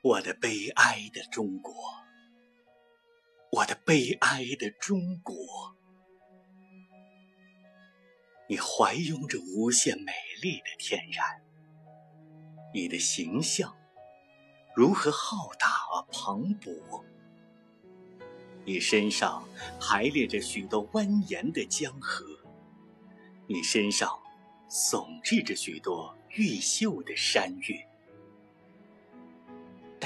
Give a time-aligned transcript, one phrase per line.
[0.00, 1.74] 我的悲哀的中国，
[3.50, 5.34] 我的悲哀的中国，
[8.48, 11.42] 你怀拥着无限美丽的天然，
[12.72, 13.76] 你的形象
[14.72, 17.04] 如何浩大而磅礴？
[18.64, 19.42] 你身上
[19.80, 22.24] 排列着许多蜿蜒的江河，
[23.48, 24.08] 你身上
[24.70, 27.87] 耸峙着许多玉秀的山岳。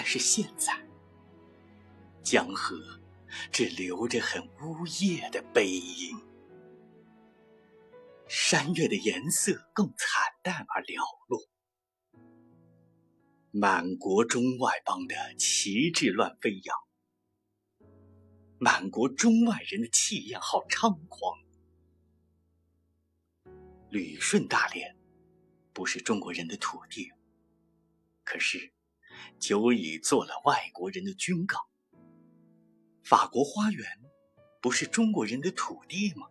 [0.05, 0.85] 但是现在，
[2.25, 2.77] 江河
[3.53, 6.19] 只留着很呜咽的悲音，
[8.27, 11.49] 山岳的颜色更惨淡而寥落，
[13.53, 16.77] 满国中外邦的旗帜乱飞扬，
[18.59, 21.39] 满国中外人的气焰好猖狂。
[23.89, 24.97] 旅顺大连
[25.73, 27.13] 不是中国人的土地，
[28.25, 28.73] 可是。
[29.39, 31.61] 久已做了外国人的军港。
[33.03, 33.87] 法国花园
[34.61, 36.29] 不是中国人的土地吗？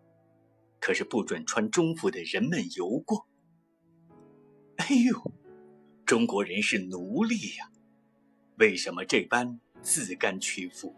[0.80, 3.28] 可是不准穿中服的人们游过。
[4.78, 5.32] 哎呦，
[6.06, 7.72] 中国人是奴隶呀！
[8.58, 10.96] 为什么这般自甘屈服？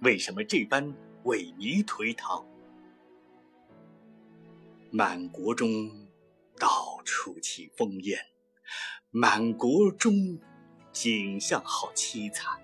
[0.00, 0.84] 为什么这般
[1.24, 2.44] 萎靡颓唐？
[4.90, 6.08] 满国中
[6.58, 8.18] 到处起烽烟，
[9.10, 10.40] 满国中。
[10.94, 12.56] 景象好凄惨，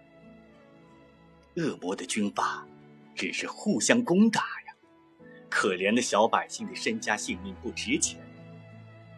[1.56, 2.64] 恶魔的军阀
[3.12, 4.74] 只是互相攻打呀，
[5.50, 8.20] 可怜的小百姓的身家性命不值钱，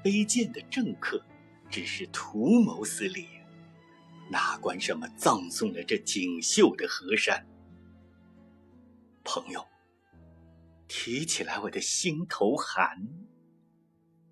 [0.03, 1.23] 卑贱的政客
[1.71, 3.29] 只是图谋私利，
[4.31, 7.47] 哪管什么葬送了这锦绣的河山？
[9.23, 9.69] 朋友，
[10.89, 13.07] 提起来我的心头寒，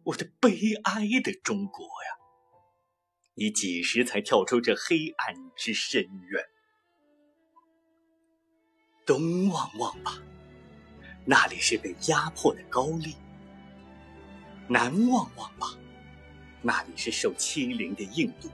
[0.05, 2.20] 我的悲哀的中国呀！
[3.35, 6.45] 你几时才跳出这黑暗之深渊？
[9.07, 10.19] 东望望吧，
[11.25, 13.15] 那里是被压迫的高丽；
[14.69, 15.69] 南望望吧，
[16.61, 18.51] 那里是受欺凌的印度。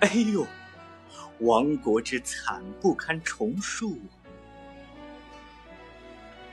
[0.00, 0.46] 哎呦，
[1.40, 3.98] 亡国之惨不堪重述！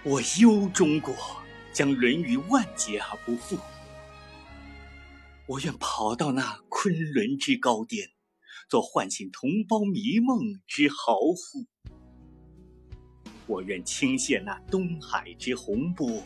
[0.03, 1.13] 我忧中国
[1.73, 3.57] 将沦于万劫而不复。
[5.49, 8.11] 我愿跑到那昆仑之高巅，
[8.69, 11.65] 做唤醒同胞迷梦之豪夫。
[13.47, 16.21] 我愿倾泻那东海之洪波，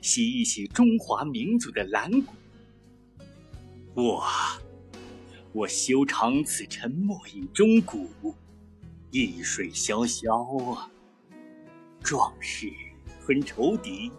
[0.00, 2.32] 洗一洗中华民族的蓝骨。
[3.94, 4.24] 我，
[5.52, 8.08] 我修长此沉默饮中谷，
[9.10, 10.88] 易水萧萧啊！
[12.04, 12.70] 壮士
[13.20, 14.12] 吞仇敌，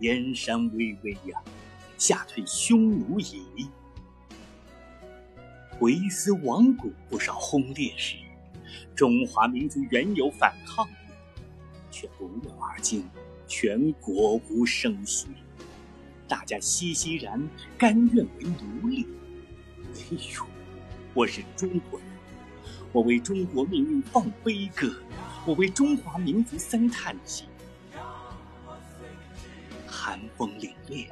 [0.00, 1.40] 燕山巍巍呀，
[1.96, 3.44] 吓退匈奴矣。
[5.80, 8.16] 维斯亡古不少轰烈时，
[8.94, 10.92] 中华民族原有反抗力，
[11.90, 13.04] 却不料而今
[13.48, 15.26] 全国无声息，
[16.28, 17.42] 大家熙熙然
[17.76, 19.06] 甘愿为奴隶。
[19.94, 20.46] 哎呦，
[21.12, 22.08] 我是中国人，
[22.92, 24.94] 我为中国命运放悲歌，
[25.44, 27.44] 我为中华民族三叹息。
[29.88, 31.08] 寒风凛冽，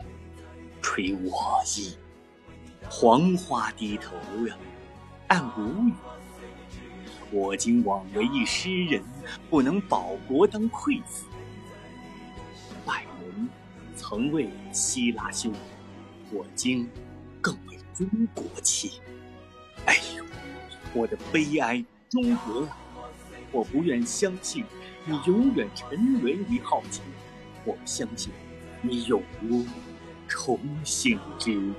[0.81, 1.97] 吹我衣。
[2.95, 4.15] 黄花低头
[4.47, 4.55] 呀，
[5.29, 5.95] 暗无语。
[7.31, 9.03] 我今枉为一诗人，
[9.49, 11.25] 不能保国当馈子。
[12.85, 13.49] 拜伦
[13.97, 15.51] 曾为希腊修，
[16.31, 16.87] 我今
[17.41, 19.01] 更为中国弃。
[19.87, 20.25] 哎呦，
[20.93, 22.69] 我的悲哀，中国！
[23.53, 24.67] 我不愿相信
[25.07, 27.01] 你永远沉沦于好奇，
[27.65, 28.31] 我不相信
[28.83, 29.65] 你永无
[30.29, 31.75] 重新之日。